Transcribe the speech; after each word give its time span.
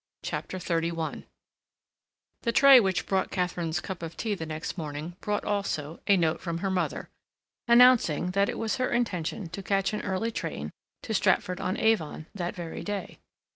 CHAPTER 0.23 0.57
XXXI 0.57 1.25
The 2.41 2.51
tray 2.51 2.79
which 2.79 3.05
brought 3.05 3.29
Katharine's 3.29 3.79
cup 3.79 4.01
of 4.01 4.17
tea 4.17 4.33
the 4.33 4.47
next 4.47 4.75
morning 4.75 5.15
brought, 5.21 5.45
also, 5.45 5.99
a 6.07 6.17
note 6.17 6.41
from 6.41 6.57
her 6.57 6.71
mother, 6.71 7.11
announcing 7.67 8.31
that 8.31 8.49
it 8.49 8.57
was 8.57 8.77
her 8.77 8.89
intention 8.89 9.47
to 9.49 9.61
catch 9.61 9.93
an 9.93 10.01
early 10.01 10.31
train 10.31 10.71
to 11.03 11.13
Stratford 11.13 11.59
on 11.61 11.77
Avon 11.77 12.25
that 12.33 12.55
very 12.55 12.83
day. 12.83 13.19